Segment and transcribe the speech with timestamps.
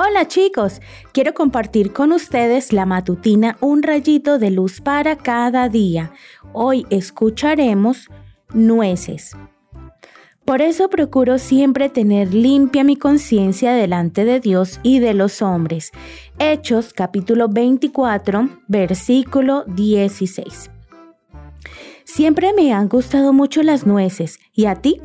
[0.00, 6.12] Hola chicos, quiero compartir con ustedes la matutina Un rayito de luz para cada día.
[6.52, 8.08] Hoy escucharemos
[8.54, 9.36] nueces.
[10.44, 15.90] Por eso procuro siempre tener limpia mi conciencia delante de Dios y de los hombres.
[16.38, 20.70] Hechos capítulo 24, versículo 16.
[22.04, 24.38] Siempre me han gustado mucho las nueces.
[24.52, 25.00] ¿Y a ti?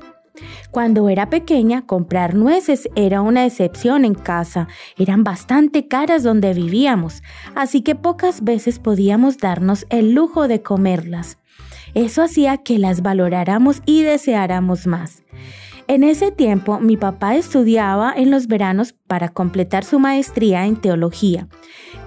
[0.73, 4.67] Cuando era pequeña, comprar nueces era una excepción en casa.
[4.98, 7.21] Eran bastante caras donde vivíamos,
[7.53, 11.38] así que pocas veces podíamos darnos el lujo de comerlas.
[11.93, 15.21] Eso hacía que las valoráramos y deseáramos más.
[15.88, 21.49] En ese tiempo mi papá estudiaba en los veranos para completar su maestría en teología.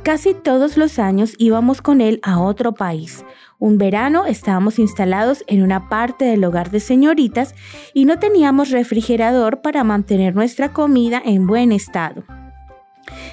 [0.03, 3.25] Casi todos los años íbamos con él a otro país.
[3.59, 7.55] Un verano estábamos instalados en una parte del hogar de señoritas
[7.95, 12.25] y no teníamos refrigerador para mantener nuestra comida en buen estado.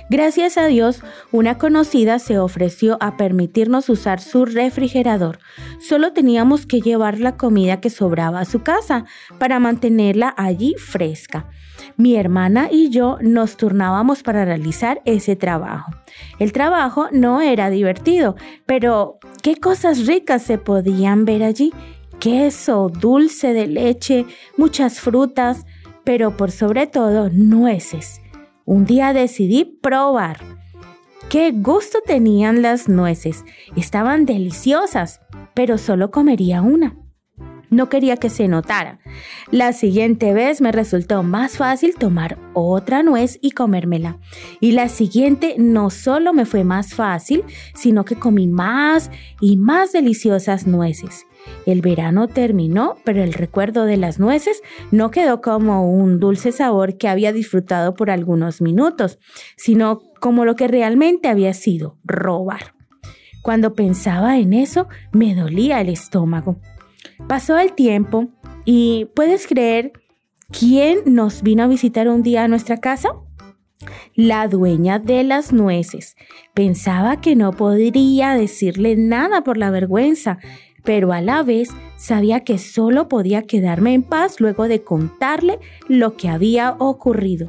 [0.09, 5.39] Gracias a Dios, una conocida se ofreció a permitirnos usar su refrigerador.
[5.79, 9.05] Solo teníamos que llevar la comida que sobraba a su casa
[9.39, 11.47] para mantenerla allí fresca.
[11.97, 15.91] Mi hermana y yo nos turnábamos para realizar ese trabajo.
[16.39, 21.71] El trabajo no era divertido, pero qué cosas ricas se podían ver allí.
[22.19, 24.25] Queso, dulce de leche,
[24.57, 25.65] muchas frutas,
[26.03, 28.22] pero por sobre todo nueces.
[28.65, 30.39] Un día decidí probar.
[31.29, 33.43] Qué gusto tenían las nueces.
[33.75, 35.19] Estaban deliciosas,
[35.53, 36.95] pero solo comería una.
[37.69, 38.99] No quería que se notara.
[39.51, 44.19] La siguiente vez me resultó más fácil tomar otra nuez y comérmela.
[44.59, 49.09] Y la siguiente no solo me fue más fácil, sino que comí más
[49.41, 51.25] y más deliciosas nueces.
[51.65, 56.97] El verano terminó, pero el recuerdo de las nueces no quedó como un dulce sabor
[56.97, 59.19] que había disfrutado por algunos minutos,
[59.55, 62.73] sino como lo que realmente había sido robar.
[63.41, 66.57] Cuando pensaba en eso, me dolía el estómago.
[67.27, 68.29] Pasó el tiempo
[68.65, 69.91] y ¿puedes creer
[70.57, 73.09] quién nos vino a visitar un día a nuestra casa?
[74.15, 76.15] La dueña de las nueces.
[76.53, 80.39] Pensaba que no podría decirle nada por la vergüenza,
[80.83, 86.15] pero a la vez sabía que solo podía quedarme en paz luego de contarle lo
[86.17, 87.47] que había ocurrido.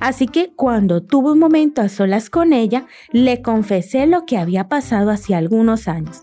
[0.00, 4.68] Así que cuando tuve un momento a solas con ella, le confesé lo que había
[4.68, 6.22] pasado hace algunos años.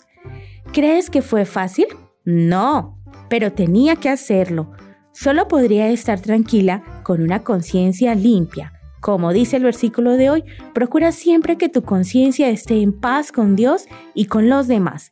[0.73, 1.88] ¿Crees que fue fácil?
[2.25, 4.72] No, pero tenía que hacerlo.
[5.12, 8.74] Solo podría estar tranquila con una conciencia limpia.
[9.00, 10.44] Como dice el versículo de hoy,
[10.74, 15.12] procura siempre que tu conciencia esté en paz con Dios y con los demás.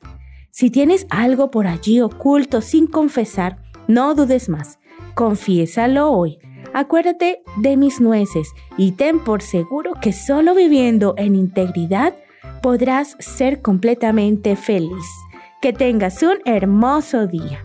[0.57, 3.57] Si tienes algo por allí oculto sin confesar,
[3.89, 4.79] no dudes más.
[5.13, 6.39] Confiésalo hoy.
[6.73, 12.15] Acuérdate de mis nueces y ten por seguro que solo viviendo en integridad
[12.61, 15.05] podrás ser completamente feliz.
[15.61, 17.61] Que tengas un hermoso día.